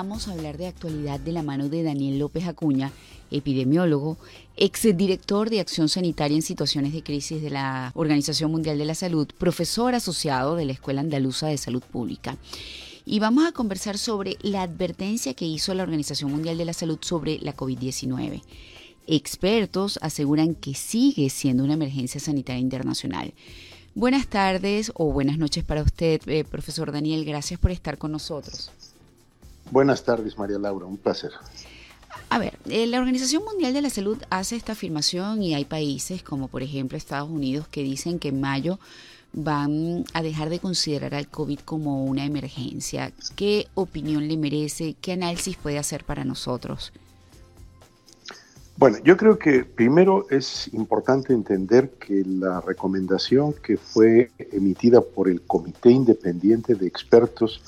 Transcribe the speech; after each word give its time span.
Vamos 0.00 0.28
a 0.28 0.32
hablar 0.32 0.58
de 0.58 0.68
actualidad 0.68 1.18
de 1.18 1.32
la 1.32 1.42
mano 1.42 1.68
de 1.68 1.82
Daniel 1.82 2.20
López 2.20 2.46
Acuña, 2.46 2.92
epidemiólogo, 3.32 4.16
exdirector 4.56 5.50
de 5.50 5.58
Acción 5.58 5.88
Sanitaria 5.88 6.36
en 6.36 6.42
Situaciones 6.42 6.92
de 6.92 7.02
Crisis 7.02 7.42
de 7.42 7.50
la 7.50 7.90
Organización 7.96 8.52
Mundial 8.52 8.78
de 8.78 8.84
la 8.84 8.94
Salud, 8.94 9.26
profesor 9.36 9.96
asociado 9.96 10.54
de 10.54 10.66
la 10.66 10.72
Escuela 10.72 11.00
Andaluza 11.00 11.48
de 11.48 11.58
Salud 11.58 11.82
Pública. 11.82 12.36
Y 13.04 13.18
vamos 13.18 13.44
a 13.44 13.50
conversar 13.50 13.98
sobre 13.98 14.36
la 14.40 14.62
advertencia 14.62 15.34
que 15.34 15.46
hizo 15.46 15.74
la 15.74 15.82
Organización 15.82 16.30
Mundial 16.30 16.58
de 16.58 16.66
la 16.66 16.74
Salud 16.74 16.98
sobre 17.00 17.40
la 17.40 17.56
COVID-19. 17.56 18.42
Expertos 19.08 19.98
aseguran 20.00 20.54
que 20.54 20.74
sigue 20.74 21.28
siendo 21.28 21.64
una 21.64 21.74
emergencia 21.74 22.20
sanitaria 22.20 22.60
internacional. 22.60 23.34
Buenas 23.96 24.28
tardes 24.28 24.92
o 24.94 25.12
buenas 25.12 25.38
noches 25.38 25.64
para 25.64 25.82
usted, 25.82 26.20
eh, 26.28 26.44
profesor 26.44 26.92
Daniel. 26.92 27.24
Gracias 27.24 27.58
por 27.58 27.72
estar 27.72 27.98
con 27.98 28.12
nosotros. 28.12 28.70
Buenas 29.70 30.02
tardes, 30.04 30.38
María 30.38 30.58
Laura, 30.58 30.86
un 30.86 30.96
placer. 30.96 31.32
A 32.30 32.38
ver, 32.38 32.58
eh, 32.68 32.86
la 32.86 32.98
Organización 32.98 33.44
Mundial 33.44 33.72
de 33.72 33.82
la 33.82 33.90
Salud 33.90 34.18
hace 34.30 34.56
esta 34.56 34.72
afirmación 34.72 35.42
y 35.42 35.54
hay 35.54 35.64
países 35.64 36.22
como 36.22 36.48
por 36.48 36.62
ejemplo 36.62 36.96
Estados 36.96 37.30
Unidos 37.30 37.68
que 37.68 37.82
dicen 37.82 38.18
que 38.18 38.28
en 38.28 38.40
mayo 38.40 38.78
van 39.32 40.04
a 40.14 40.22
dejar 40.22 40.48
de 40.48 40.58
considerar 40.58 41.14
al 41.14 41.28
COVID 41.28 41.60
como 41.60 42.04
una 42.04 42.24
emergencia. 42.24 43.12
¿Qué 43.36 43.68
opinión 43.74 44.26
le 44.26 44.36
merece? 44.36 44.96
¿Qué 45.00 45.12
análisis 45.12 45.56
puede 45.56 45.78
hacer 45.78 46.04
para 46.04 46.24
nosotros? 46.24 46.92
Bueno, 48.76 48.98
yo 49.02 49.16
creo 49.16 49.38
que 49.38 49.64
primero 49.64 50.26
es 50.30 50.72
importante 50.72 51.32
entender 51.32 51.90
que 51.98 52.22
la 52.24 52.60
recomendación 52.60 53.52
que 53.52 53.76
fue 53.76 54.30
emitida 54.52 55.00
por 55.00 55.28
el 55.28 55.42
Comité 55.42 55.90
Independiente 55.90 56.74
de 56.74 56.86
Expertos 56.86 57.60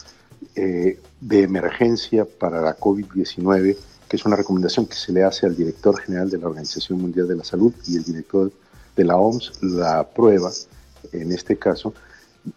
eh, 0.57 1.01
de 1.21 1.43
emergencia 1.43 2.25
para 2.25 2.61
la 2.61 2.77
COVID-19, 2.77 3.77
que 4.09 4.17
es 4.17 4.25
una 4.25 4.37
recomendación 4.37 4.87
que 4.87 4.97
se 4.97 5.13
le 5.13 5.23
hace 5.23 5.47
al 5.47 5.57
director 5.57 5.99
general 6.01 6.29
de 6.31 6.39
la 6.39 6.49
Organización 6.49 7.01
Mundial 7.01 7.29
de 7.29 7.37
la 7.37 7.45
Salud 7.45 7.73
y 7.87 7.97
el 7.97 8.05
director 8.05 8.51
de 8.97 9.05
la 9.05 9.17
OMS, 9.17 9.53
la 9.63 10.09
prueba, 10.09 10.51
en 11.13 11.33
este 11.33 11.57
caso, 11.57 11.95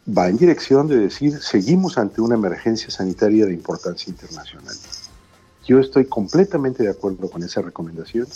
va 0.07 0.29
en 0.29 0.37
dirección 0.37 0.87
de 0.87 0.97
decir, 0.97 1.39
seguimos 1.41 1.97
ante 1.97 2.21
una 2.21 2.35
emergencia 2.35 2.89
sanitaria 2.89 3.45
de 3.45 3.53
importancia 3.53 4.09
internacional. 4.09 4.75
Yo 5.65 5.79
estoy 5.79 6.05
completamente 6.05 6.83
de 6.83 6.89
acuerdo 6.89 7.29
con 7.29 7.43
esa 7.43 7.61
recomendación. 7.61 8.27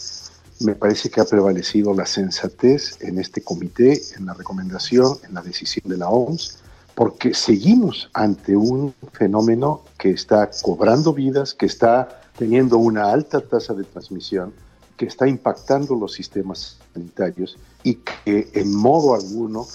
Me 0.60 0.76
parece 0.76 1.10
que 1.10 1.20
ha 1.20 1.26
prevalecido 1.26 1.94
la 1.94 2.06
sensatez 2.06 2.98
en 3.02 3.20
este 3.20 3.42
comité, 3.42 4.02
en 4.18 4.26
la 4.26 4.34
recomendación, 4.34 5.18
en 5.28 5.34
la 5.34 5.42
decisión 5.42 5.90
de 5.90 5.98
la 5.98 6.10
OMS, 6.10 6.60
porque 6.98 7.36
seguimos 7.36 8.10
ante 8.16 8.56
un 8.56 8.92
fenómeno 9.14 9.84
que 10.00 10.10
está 10.10 10.50
cobrando 10.64 11.14
vidas, 11.14 11.54
que 11.54 11.68
está 11.68 12.24
teniendo 12.36 12.80
una 12.80 13.12
alta 13.12 13.40
tasa 13.40 13.76
de 13.76 13.84
transmisión, 13.84 14.52
que 14.98 15.06
está 15.06 15.28
impactando 15.28 15.94
los 15.94 16.14
sistemas 16.14 16.80
sanitarios 16.96 17.60
y 17.84 17.98
que 17.98 18.50
en 18.52 18.76
modo 18.76 19.14
alguno 19.14 19.68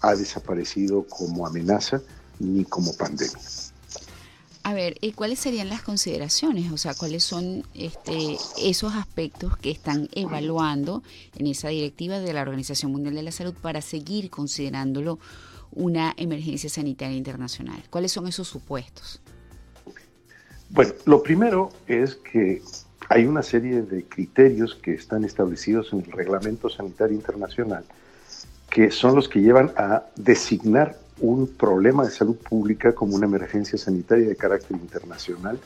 ha 0.00 0.14
desaparecido 0.14 1.04
como 1.06 1.46
amenaza 1.46 2.00
ni 2.38 2.64
como 2.64 2.94
pandemia. 2.94 3.36
A 4.62 4.72
ver, 4.72 4.96
¿y 5.02 5.12
cuáles 5.12 5.38
serían 5.38 5.68
las 5.68 5.82
consideraciones? 5.82 6.72
O 6.72 6.78
sea, 6.78 6.94
¿cuáles 6.94 7.22
son 7.22 7.66
este, 7.74 8.38
esos 8.56 8.94
aspectos 8.94 9.54
que 9.58 9.70
están 9.70 10.08
evaluando 10.12 11.02
en 11.36 11.46
esa 11.46 11.68
directiva 11.68 12.20
de 12.20 12.32
la 12.32 12.40
Organización 12.40 12.90
Mundial 12.90 13.16
de 13.16 13.22
la 13.22 13.32
Salud 13.32 13.52
para 13.60 13.82
seguir 13.82 14.30
considerándolo 14.30 15.18
una 15.72 16.14
emergencia 16.16 16.70
sanitaria 16.70 17.16
internacional? 17.16 17.82
¿Cuáles 17.90 18.12
son 18.12 18.26
esos 18.26 18.48
supuestos? 18.48 19.20
Bueno, 20.70 20.92
lo 21.04 21.22
primero 21.22 21.70
es 21.86 22.14
que 22.14 22.62
hay 23.08 23.26
una 23.26 23.42
serie 23.42 23.82
de 23.82 24.04
criterios 24.04 24.74
que 24.74 24.94
están 24.94 25.24
establecidos 25.24 25.92
en 25.92 26.00
el 26.00 26.12
Reglamento 26.12 26.68
Sanitario 26.68 27.16
Internacional 27.16 27.84
que 28.70 28.90
son 28.90 29.16
los 29.16 29.28
que 29.28 29.40
llevan 29.40 29.72
a 29.76 30.04
designar 30.16 30.96
un 31.20 31.48
problema 31.48 32.04
de 32.04 32.10
salud 32.10 32.36
pública 32.36 32.94
como 32.94 33.16
una 33.16 33.26
emergencia 33.26 33.76
sanitaria 33.76 34.28
de 34.28 34.36
carácter 34.36 34.76
internacional. 34.76 35.58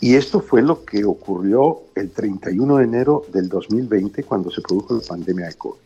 Y 0.00 0.16
esto 0.16 0.40
fue 0.40 0.60
lo 0.60 0.84
que 0.84 1.04
ocurrió 1.04 1.84
el 1.94 2.10
31 2.10 2.76
de 2.76 2.84
enero 2.84 3.24
del 3.32 3.48
2020 3.48 4.24
cuando 4.24 4.50
se 4.50 4.60
produjo 4.60 4.96
la 4.96 5.00
pandemia 5.00 5.46
de 5.46 5.54
COVID. 5.54 5.78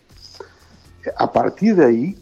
A 1.17 1.33
partir 1.33 1.77
de 1.77 1.85
ahí, 1.85 2.19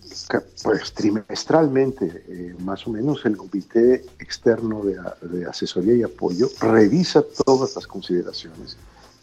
pues 0.62 0.92
trimestralmente, 0.92 2.24
eh, 2.28 2.54
más 2.60 2.86
o 2.86 2.90
menos, 2.90 3.24
el 3.24 3.36
Comité 3.36 4.04
Externo 4.18 4.82
de, 4.82 5.46
Asesoría 5.46 5.94
y 5.94 6.02
Apoyo 6.02 6.48
revisa 6.60 7.22
todas 7.44 7.74
las 7.74 7.86
consideraciones 7.86 8.76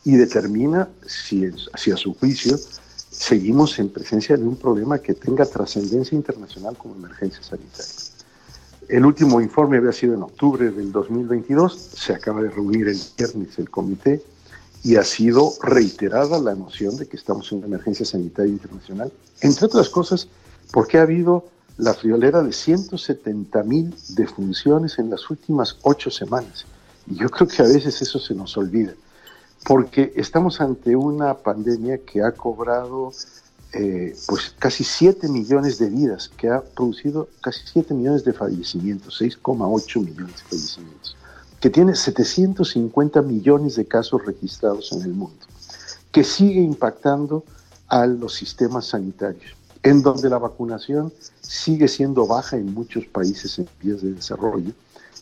y 0.05 0.15
determina 0.15 0.89
si, 1.05 1.49
si 1.75 1.91
a 1.91 1.97
su 1.97 2.13
juicio 2.13 2.57
seguimos 3.09 3.77
en 3.79 3.89
presencia 3.89 4.35
de 4.37 4.43
un 4.43 4.55
problema 4.55 4.99
que 4.99 5.13
tenga 5.13 5.45
trascendencia 5.45 6.15
internacional 6.15 6.75
como 6.77 6.95
emergencia 6.95 7.43
sanitaria. 7.43 7.93
El 8.89 9.05
último 9.05 9.39
informe 9.39 9.77
había 9.77 9.93
sido 9.93 10.15
en 10.15 10.23
octubre 10.23 10.69
del 10.71 10.91
2022, 10.91 11.91
se 11.95 12.13
acaba 12.13 12.41
de 12.41 12.49
reunir 12.49 12.87
el 12.87 12.99
viernes 13.17 13.57
el 13.57 13.69
comité 13.69 14.21
y 14.83 14.97
ha 14.97 15.03
sido 15.03 15.53
reiterada 15.61 16.39
la 16.39 16.55
noción 16.55 16.97
de 16.97 17.07
que 17.07 17.15
estamos 17.15 17.51
en 17.51 17.59
una 17.59 17.67
emergencia 17.67 18.05
sanitaria 18.05 18.51
internacional, 18.51 19.11
entre 19.41 19.65
otras 19.65 19.89
cosas 19.89 20.27
porque 20.71 20.97
ha 20.97 21.03
habido 21.03 21.45
la 21.77 21.93
friolera 21.93 22.43
de 22.43 22.51
170 22.51 23.63
mil 23.63 23.95
defunciones 24.09 24.99
en 24.99 25.09
las 25.09 25.29
últimas 25.29 25.77
ocho 25.83 26.11
semanas. 26.11 26.65
Y 27.07 27.15
yo 27.15 27.29
creo 27.29 27.47
que 27.47 27.61
a 27.61 27.65
veces 27.65 28.01
eso 28.01 28.19
se 28.19 28.35
nos 28.35 28.57
olvida, 28.57 28.93
porque 29.65 30.13
estamos 30.15 30.61
ante 30.61 30.95
una 30.95 31.35
pandemia 31.35 31.99
que 31.99 32.21
ha 32.21 32.31
cobrado 32.31 33.11
eh, 33.71 34.15
pues 34.27 34.53
casi 34.59 34.83
7 34.83 35.29
millones 35.29 35.79
de 35.79 35.89
vidas, 35.89 36.29
que 36.29 36.49
ha 36.49 36.61
producido 36.61 37.29
casi 37.41 37.61
7 37.71 37.93
millones 37.93 38.23
de 38.23 38.33
fallecimientos, 38.33 39.21
6,8 39.21 39.99
millones 40.03 40.35
de 40.35 40.43
fallecimientos 40.43 41.17
que 41.63 41.69
tiene 41.69 41.95
750 41.95 43.21
millones 43.21 43.77
de 43.77 43.85
casos 43.85 44.25
registrados 44.25 44.91
en 44.91 45.01
el 45.03 45.13
mundo, 45.13 45.45
que 46.11 46.25
sigue 46.25 46.59
impactando 46.59 47.45
a 47.87 48.05
los 48.05 48.33
sistemas 48.33 48.87
sanitarios, 48.87 49.55
en 49.81 50.01
donde 50.01 50.29
la 50.29 50.39
vacunación 50.39 51.13
sigue 51.39 51.87
siendo 51.87 52.27
baja 52.27 52.57
en 52.57 52.73
muchos 52.73 53.05
países 53.05 53.59
en 53.59 53.69
vías 53.81 54.01
de 54.01 54.11
desarrollo 54.11 54.73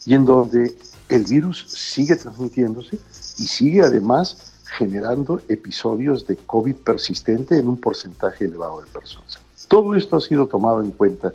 y 0.04 0.16
en 0.16 0.26
donde 0.26 0.76
el 1.10 1.26
virus 1.26 1.64
sigue 1.68 2.16
transmitiéndose 2.16 2.98
y 3.38 3.44
sigue 3.44 3.82
además 3.82 4.52
generando 4.66 5.44
episodios 5.48 6.26
de 6.26 6.38
COVID 6.38 6.78
persistente 6.78 7.60
en 7.60 7.68
un 7.68 7.78
porcentaje 7.78 8.46
elevado 8.46 8.82
de 8.82 8.88
personas. 8.88 9.38
Todo 9.68 9.94
esto 9.94 10.16
ha 10.16 10.22
sido 10.22 10.48
tomado 10.48 10.82
en 10.82 10.90
cuenta 10.90 11.34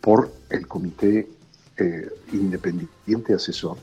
por 0.00 0.32
el 0.50 0.66
Comité 0.66 1.30
eh, 1.76 2.08
Independiente 2.32 3.34
Asesor 3.34 3.76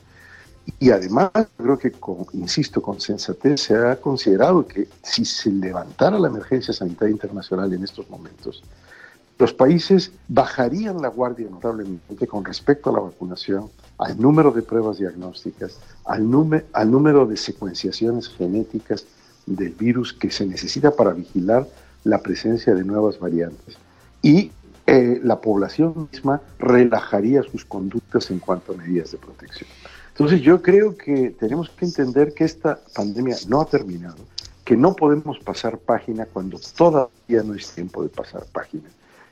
y 0.78 0.90
además, 0.90 1.30
creo 1.56 1.78
que, 1.78 1.92
insisto, 2.32 2.82
con 2.82 3.00
sensatez 3.00 3.60
se 3.62 3.76
ha 3.76 3.96
considerado 3.96 4.66
que 4.66 4.88
si 5.02 5.24
se 5.24 5.50
levantara 5.50 6.18
la 6.18 6.28
emergencia 6.28 6.74
sanitaria 6.74 7.12
internacional 7.12 7.72
en 7.72 7.84
estos 7.84 8.08
momentos, 8.10 8.62
los 9.38 9.52
países 9.52 10.12
bajarían 10.28 11.00
la 11.02 11.08
guardia 11.08 11.46
notablemente 11.50 12.26
con 12.26 12.44
respecto 12.44 12.90
a 12.90 12.94
la 12.94 13.00
vacunación, 13.00 13.68
al 13.98 14.18
número 14.20 14.50
de 14.50 14.62
pruebas 14.62 14.98
diagnósticas, 14.98 15.78
al, 16.04 16.26
al 16.72 16.90
número 16.90 17.26
de 17.26 17.36
secuenciaciones 17.36 18.28
genéticas 18.28 19.04
del 19.44 19.72
virus 19.72 20.12
que 20.12 20.30
se 20.30 20.46
necesita 20.46 20.90
para 20.90 21.12
vigilar 21.12 21.66
la 22.04 22.18
presencia 22.22 22.74
de 22.74 22.84
nuevas 22.84 23.18
variantes. 23.18 23.76
Y 24.22 24.50
eh, 24.86 25.20
la 25.22 25.40
población 25.40 26.08
misma 26.12 26.40
relajaría 26.58 27.42
sus 27.42 27.64
conductas 27.64 28.30
en 28.30 28.38
cuanto 28.38 28.72
a 28.72 28.76
medidas 28.76 29.12
de 29.12 29.18
protección. 29.18 29.68
Entonces 30.18 30.40
yo 30.40 30.62
creo 30.62 30.96
que 30.96 31.34
tenemos 31.38 31.68
que 31.68 31.84
entender 31.84 32.32
que 32.32 32.44
esta 32.44 32.80
pandemia 32.94 33.36
no 33.48 33.60
ha 33.60 33.66
terminado, 33.66 34.16
que 34.64 34.74
no 34.74 34.96
podemos 34.96 35.38
pasar 35.40 35.76
página 35.76 36.24
cuando 36.24 36.58
todavía 36.74 37.42
no 37.44 37.52
es 37.52 37.70
tiempo 37.72 38.02
de 38.02 38.08
pasar 38.08 38.46
página, 38.50 38.88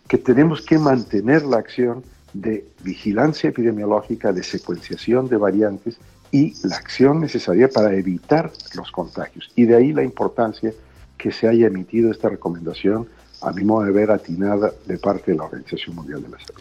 que 0.07 0.19
tenemos 0.19 0.61
que 0.61 0.79
mantener 0.79 1.43
la 1.43 1.57
acción 1.57 2.05
de 2.35 2.67
vigilancia 2.83 3.49
epidemiológica, 3.49 4.31
de 4.35 4.43
secuenciación 4.43 5.27
de 5.29 5.39
variantes 5.39 5.97
y 6.31 6.53
la 6.67 6.77
acción 6.77 7.19
necesaria 7.19 7.71
para 7.71 7.95
evitar 7.95 8.53
los 8.77 8.93
contagios. 8.93 9.51
Y 9.57 9.65
de 9.65 9.77
ahí 9.77 9.95
la 9.95 10.03
importancia 10.03 10.75
que 11.17 11.33
se 11.33 11.49
haya 11.49 11.69
emitido 11.69 12.11
esta 12.11 12.29
recomendación, 12.29 13.09
a 13.41 13.53
mi 13.53 13.65
modo 13.65 13.87
de 13.87 13.93
ver, 13.93 14.11
atinada 14.11 14.71
de 14.85 14.99
parte 14.99 15.31
de 15.31 15.39
la 15.39 15.45
Organización 15.45 15.97
Mundial 15.97 16.23
de 16.23 16.29
la 16.29 16.39
Salud. 16.41 16.61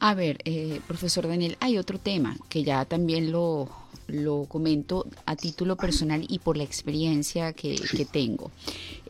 A 0.00 0.14
ver, 0.14 0.38
eh, 0.44 0.80
profesor 0.86 1.26
Daniel, 1.26 1.56
hay 1.60 1.76
otro 1.76 1.98
tema 1.98 2.36
que 2.48 2.62
ya 2.62 2.84
también 2.84 3.32
lo, 3.32 3.68
lo 4.06 4.44
comento 4.44 5.06
a 5.26 5.36
título 5.36 5.76
personal 5.76 6.24
y 6.28 6.38
por 6.38 6.56
la 6.56 6.64
experiencia 6.64 7.52
que, 7.52 7.78
tengo. 8.10 8.50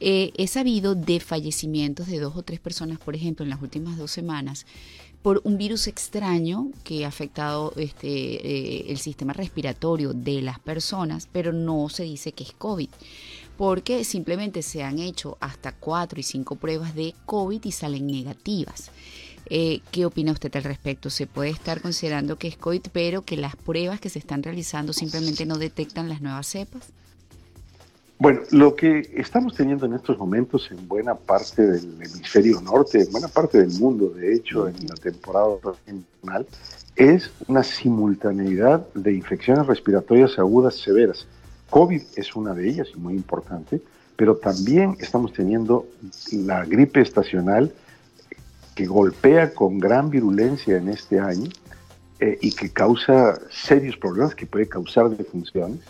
Eh, 0.01 0.33
he 0.37 0.47
sabido 0.47 0.95
de 0.95 1.21
fallecimientos 1.21 2.09
de 2.09 2.19
dos 2.19 2.37
o 2.37 2.43
tres 2.43 2.59
personas, 2.59 2.99
por 2.99 3.15
ejemplo, 3.15 3.45
en 3.45 3.51
las 3.51 3.63
últimas 3.63 3.97
dos 3.97 4.11
semanas, 4.11 4.67
por 5.23 5.41
un 5.45 5.59
virus 5.59 5.89
extraño 5.89 6.71
que 6.85 7.05
ha 7.05 7.09
afectado 7.09 7.73
este, 7.77 8.09
eh, 8.09 8.87
el 8.89 8.99
sistema 8.99 9.33
respiratorio 9.33 10.13
de 10.15 10.43
las 10.43 10.59
personas, 10.59 11.29
pero 11.31 11.53
no 11.53 11.89
se 11.89 12.05
dice 12.05 12.33
que 12.33 12.45
es 12.45 12.53
COVID, 12.53 12.89
porque 13.57 14.05
simplemente 14.05 14.63
se 14.63 14.83
han 14.83 14.99
hecho 14.99 15.37
hasta 15.41 15.73
cuatro 15.73 16.19
y 16.19 16.23
cinco 16.23 16.57
pruebas 16.57 16.95
de 16.95 17.15
COVID 17.27 17.65
y 17.65 17.73
salen 17.73 18.07
negativas. 18.07 18.91
Eh, 19.47 19.81
¿Qué 19.91 20.05
opina 20.05 20.33
usted 20.33 20.55
al 20.57 20.65
respecto? 20.65 21.11
¿Se 21.11 21.27
puede 21.27 21.51
estar 21.51 21.81
considerando 21.81 22.37
que 22.37 22.49
es 22.49 22.57
COVID, 22.57 22.83
pero 22.93 23.23
que 23.23 23.37
las 23.37 23.57
pruebas 23.57 24.01
que 24.01 24.11
se 24.11 24.19
están 24.19 24.43
realizando 24.43 24.93
simplemente 24.93 25.47
no 25.47 25.57
detectan 25.57 26.09
las 26.09 26.21
nuevas 26.21 26.47
cepas? 26.47 26.93
Bueno, 28.21 28.41
lo 28.51 28.75
que 28.75 29.13
estamos 29.15 29.55
teniendo 29.55 29.87
en 29.87 29.93
estos 29.93 30.19
momentos 30.19 30.69
en 30.73 30.89
buena 30.89 31.15
parte 31.15 31.65
del 31.65 31.85
hemisferio 32.03 32.61
norte, 32.61 33.03
en 33.03 33.13
buena 33.13 33.29
parte 33.29 33.59
del 33.59 33.71
mundo, 33.79 34.09
de 34.09 34.35
hecho, 34.35 34.67
en 34.67 34.75
la 34.89 34.97
temporada 34.97 35.55
regional, 35.63 36.45
es 36.97 37.31
una 37.47 37.63
simultaneidad 37.63 38.85
de 38.93 39.13
infecciones 39.13 39.69
respiratorias 39.69 40.37
agudas 40.37 40.75
severas. 40.75 41.29
COVID 41.71 42.03
es 42.17 42.35
una 42.35 42.55
de 42.55 42.69
ellas 42.69 42.89
y 42.93 42.99
muy 42.99 43.15
importante, 43.15 43.81
pero 44.17 44.37
también 44.37 44.97
estamos 44.99 45.33
teniendo 45.33 45.87
la 46.33 46.65
gripe 46.65 47.01
estacional 47.01 47.73
que 48.79 48.87
golpea 48.87 49.53
con 49.55 49.81
gran 49.81 50.09
virulencia 50.09 50.77
en 50.77 50.89
este 50.89 51.19
año 51.19 51.49
eh, 52.21 52.39
y 52.41 52.53
que 52.53 52.71
causa 52.71 53.37
serios 53.51 53.97
problemas, 53.97 54.37
que 54.37 54.47
puede 54.47 54.69
causar 54.69 55.11
defunciones 55.11 55.81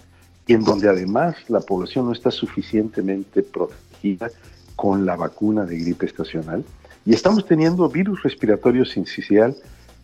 y 0.46 0.54
en 0.54 0.64
donde 0.64 0.88
además 0.88 1.36
la 1.48 1.60
población 1.60 2.06
no 2.06 2.12
está 2.12 2.30
suficientemente 2.30 3.42
protegida 3.42 4.30
con 4.74 5.04
la 5.04 5.16
vacuna 5.16 5.66
de 5.66 5.78
gripe 5.80 6.06
estacional. 6.06 6.64
Y 7.04 7.12
estamos 7.12 7.44
teniendo 7.44 7.86
virus 7.90 8.22
respiratorio 8.22 8.86
sincicial 8.86 9.54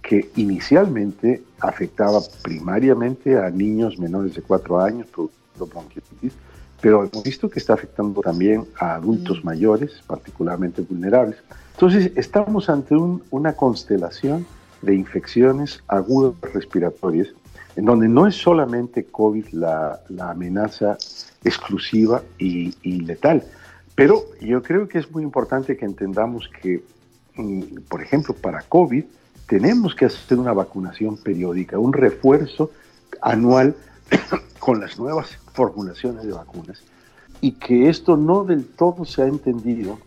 que 0.02 0.28
inicialmente 0.36 1.42
afectaba 1.60 2.20
primariamente 2.42 3.38
a 3.38 3.48
niños 3.48 3.98
menores 3.98 4.34
de 4.34 4.42
4 4.42 4.78
años, 4.78 5.06
produciendo 5.06 5.66
bronquitis, 5.72 6.34
pero 6.82 7.02
hemos 7.02 7.22
visto 7.22 7.48
que 7.48 7.60
está 7.60 7.72
afectando 7.72 8.20
también 8.20 8.66
a 8.78 8.96
adultos 8.96 9.42
mm. 9.42 9.46
mayores, 9.46 10.02
particularmente 10.06 10.82
vulnerables. 10.82 11.38
Entonces, 11.74 12.12
estamos 12.14 12.70
ante 12.70 12.94
una 12.94 13.54
constelación 13.54 14.46
de 14.82 14.94
infecciones 14.94 15.82
agudas 15.88 16.34
respiratorias 16.52 17.28
en 17.76 17.84
donde 17.84 18.08
no 18.08 18.26
es 18.28 18.36
solamente 18.36 19.04
COVID 19.04 19.48
la, 19.48 20.00
amenaza 20.20 20.96
exclusiva 21.42 22.22
y, 22.38 22.72
letal, 23.02 23.42
pero 23.96 24.22
yo 24.40 24.62
creo 24.62 24.88
que 24.88 24.98
es 24.98 25.10
muy 25.10 25.24
importante 25.24 25.76
que 25.76 25.84
entendamos 25.84 26.48
que, 26.62 26.84
mm, 27.36 27.80
por 27.88 28.02
ejemplo, 28.02 28.34
para 28.34 28.62
COVID 28.62 29.04
tenemos 29.48 29.94
que 29.94 30.04
hacer 30.04 30.38
una 30.38 30.52
vacunación 30.52 31.16
periódica, 31.16 31.78
un 31.78 31.92
refuerzo 31.92 32.70
anual 33.20 33.74
con 34.60 34.80
las 34.80 34.98
nuevas 34.98 35.38
formulaciones 35.52 36.24
de 36.24 36.32
vacunas 36.32 36.82
y 37.40 37.52
que 37.52 37.88
esto 37.88 38.16
no 38.16 38.44
del 38.44 38.64
todo 38.64 39.04
se 39.04 39.22
ha 39.22 39.26
entendido 39.26 39.98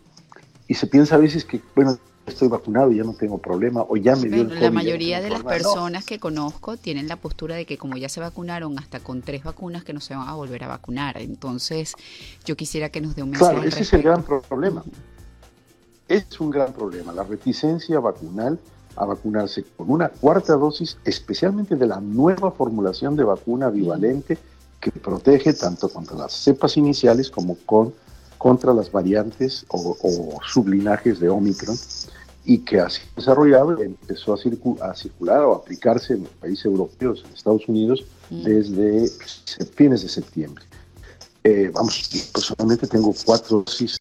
y 0.67 0.73
se 0.73 0.87
piensa 0.87 1.15
a 1.15 1.17
veces 1.17 1.45
que, 1.45 1.61
bueno, 1.75 1.97
estoy 2.25 2.49
vacunado 2.49 2.91
y 2.91 2.97
ya 2.97 3.03
no 3.03 3.13
tengo 3.13 3.37
problema 3.37 3.85
o 3.87 3.95
ya 3.95 4.15
me 4.15 4.27
dio 4.27 4.41
el 4.41 4.49
COVID. 4.49 4.61
La 4.61 4.71
mayoría 4.71 5.21
de 5.21 5.29
las 5.29 5.43
personas 5.43 6.05
que 6.05 6.19
conozco 6.19 6.75
tienen 6.75 7.07
la 7.07 7.15
postura 7.15 7.55
de 7.55 7.65
que 7.65 7.77
como 7.77 7.95
ya 7.95 8.09
se 8.09 8.19
vacunaron 8.19 8.77
hasta 8.77 8.99
con 8.99 9.21
tres 9.21 9.43
vacunas 9.43 9.83
que 9.83 9.93
no 9.93 10.01
se 10.01 10.15
van 10.15 10.27
a 10.27 10.33
volver 10.33 10.63
a 10.65 10.67
vacunar. 10.67 11.17
Entonces, 11.17 11.93
yo 12.45 12.55
quisiera 12.57 12.89
que 12.89 13.01
nos 13.01 13.15
dé 13.15 13.23
un 13.23 13.31
mensaje. 13.31 13.53
Claro, 13.53 13.67
ese 13.67 13.81
es 13.81 13.93
el 13.93 14.03
gran 14.03 14.23
problema. 14.23 14.83
Es 16.07 16.39
un 16.39 16.49
gran 16.49 16.71
problema, 16.71 17.11
la 17.11 17.23
reticencia 17.23 17.99
vacunal 17.99 18.59
a 18.95 19.05
vacunarse 19.05 19.63
con 19.75 19.91
una 19.91 20.09
cuarta 20.09 20.53
dosis, 20.53 20.97
especialmente 21.03 21.75
de 21.75 21.85
la 21.85 21.99
nueva 21.99 22.51
formulación 22.51 23.15
de 23.15 23.23
vacuna 23.23 23.69
bivalente 23.69 24.37
que 24.79 24.91
protege 24.91 25.53
tanto 25.53 25.89
contra 25.89 26.15
las 26.17 26.33
cepas 26.33 26.77
iniciales 26.77 27.29
como 27.29 27.55
con 27.65 27.93
contra 28.37 28.73
las 28.73 28.91
variantes 28.91 29.65
o, 29.69 30.39
sublinajes 30.45 31.19
de 31.19 31.29
Omicron 31.29 31.77
y 32.45 32.59
que 32.59 32.79
ha 32.79 32.89
sido 32.89 33.07
desarrollado 33.15 33.81
empezó 33.81 34.33
a, 34.33 34.37
circular 34.95 35.41
o 35.41 35.53
a 35.53 35.57
aplicarse 35.57 36.13
en 36.13 36.23
los 36.23 36.31
países 36.31 36.65
europeos, 36.65 37.23
en 37.25 37.33
Estados 37.33 37.67
Unidos, 37.67 38.05
mm. 38.29 38.43
desde 38.43 39.09
fines 39.75 40.01
de 40.01 40.09
septiembre. 40.09 40.63
Eh, 41.43 41.71
vamos, 41.73 42.09
personalmente 42.33 42.87
tengo 42.87 43.13
cuatro 43.25 43.63
dosis 43.65 43.95